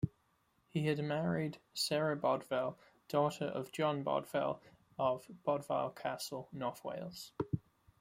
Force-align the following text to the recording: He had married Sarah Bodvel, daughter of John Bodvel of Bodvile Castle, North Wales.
He 0.67 0.87
had 0.87 0.97
married 0.97 1.59
Sarah 1.75 2.17
Bodvel, 2.17 2.75
daughter 3.07 3.45
of 3.45 3.71
John 3.71 4.01
Bodvel 4.03 4.59
of 4.97 5.27
Bodvile 5.45 5.91
Castle, 5.95 6.49
North 6.51 6.83
Wales. 6.83 7.33